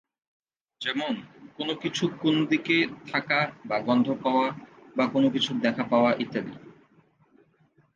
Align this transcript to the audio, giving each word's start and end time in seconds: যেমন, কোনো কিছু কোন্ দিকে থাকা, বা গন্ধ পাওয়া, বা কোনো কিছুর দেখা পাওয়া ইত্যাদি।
যেমন, 0.81 1.13
কোনো 1.57 1.73
কিছু 1.75 2.03
কোন্ 2.21 2.37
দিকে 2.45 2.77
থাকা, 3.11 3.39
বা 3.65 3.77
গন্ধ 3.79 4.07
পাওয়া, 4.23 4.47
বা 4.97 5.05
কোনো 5.07 5.27
কিছুর 5.29 5.57
দেখা 5.59 5.83
পাওয়া 5.83 6.11
ইত্যাদি। 6.19 6.53